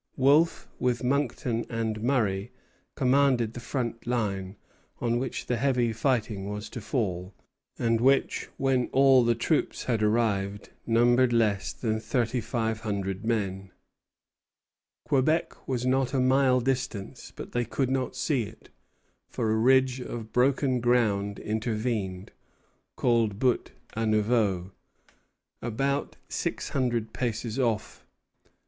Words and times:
Wolfe, 0.17 0.67
with 0.79 1.03
Monckton 1.03 1.63
and 1.69 2.01
Murray, 2.01 2.51
commanded 2.95 3.53
the 3.53 3.59
front 3.59 4.07
line, 4.07 4.55
on 4.99 5.19
which 5.19 5.45
the 5.45 5.57
heavy 5.57 5.93
fighting 5.93 6.49
was 6.49 6.69
to 6.71 6.81
fall, 6.81 7.35
and 7.77 8.01
which, 8.01 8.49
when 8.57 8.87
all 8.93 9.23
the 9.23 9.35
troops 9.35 9.83
had 9.83 10.01
arrived, 10.01 10.71
numbered 10.87 11.31
less 11.31 11.71
than 11.71 11.99
thirty 11.99 12.41
five 12.41 12.79
hundred 12.79 13.23
men. 13.23 13.35
See 13.37 13.45
Note, 13.45 13.49
end 13.59 13.59
of 13.59 15.03
chapter. 15.03 15.09
Quebec 15.49 15.67
was 15.67 15.85
not 15.85 16.15
a 16.15 16.19
mile 16.19 16.61
distant, 16.61 17.31
but 17.35 17.51
they 17.51 17.63
could 17.63 17.91
not 17.91 18.15
see 18.15 18.41
it; 18.41 18.69
for 19.29 19.51
a 19.51 19.55
ridge 19.55 19.99
of 20.01 20.31
broken 20.33 20.79
ground 20.81 21.37
intervened, 21.37 22.31
called 22.95 23.37
Buttes 23.37 23.69
à 23.95 24.09
Neveu, 24.09 24.71
about 25.61 26.15
six 26.27 26.69
hundred 26.69 27.13
paces 27.13 27.59
off. 27.59 28.03